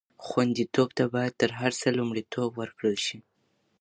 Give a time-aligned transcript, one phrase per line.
[0.27, 3.17] خوندیتوب ته باید تر هر څه لومړیتوب ورکړل شي.